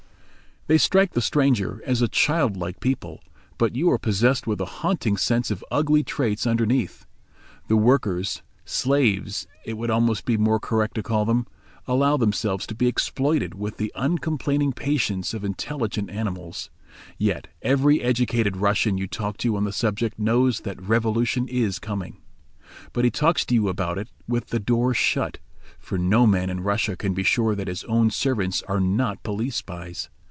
[0.67, 3.19] They strike the stranger as a childlike people,
[3.57, 7.07] but you are possessed with a haunting sense of ugly traits beneath.
[7.67, 13.55] The workers—slaves it would be almost more correct to call them—allow themselves to be exploited
[13.55, 16.69] with the uncomplaining patience of intelligent animals.
[17.17, 22.17] Yet every educated Russian you talk to on the subject knows that revolution is coming.
[22.93, 25.39] But he talks to you about it with the door shut,
[25.79, 29.55] for no man in Russia can be sure that his own servants are not police
[29.55, 30.09] spies.